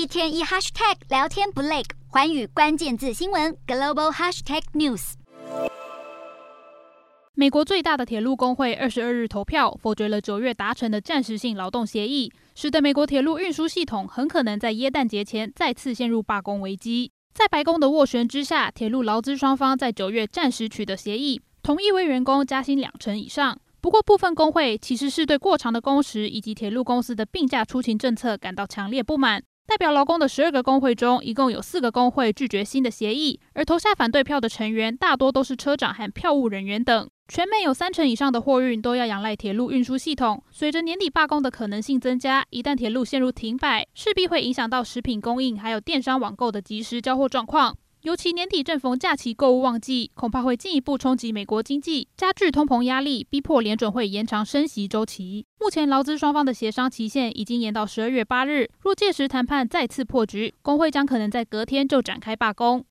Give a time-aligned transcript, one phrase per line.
[0.00, 5.12] 一天一 hashtag 聊天不累，寰宇关键字新闻 global hashtag news。
[7.34, 17.12] 美国最大的铁路工会二十二日投票否决了九月达成的暂时性劳动协议，使得美国铁路运输系统很可能在耶诞节前再次陷入罢工危机。
[17.34, 23.60] 在白宫的斡旋之下，铁路劳资双方在九月暂时取得协议，同意为员工加薪两成以上。
[23.82, 29.42] 不过，部分工会其实是对过长的工时以及铁路公司的病假出勤政策感到强烈不满。
[29.70, 37.08] 代表劳工的十二个工会中，一共有四个工会拒绝新的协议，而投下反对票的成员大多都是车长和票务人员等。
[37.28, 47.76] 全美有三成以上的货运都要仰赖铁路运输系统，随着年底罢工的可能性增加，一旦铁路陷入停摆，势必会影响到食品供应，还有电商网购的及时交货状况。
[48.02, 55.44] 尤其年底正逢假期购物旺季，恐怕会进一步冲击美国经济，加剧通膨压力，逼迫联准会延长升息周期。
[55.58, 62.82] 目前劳资双方的协商期限已经延到十二月八日，若届时谈判再次破局，工会将可能在隔天就展开罢工。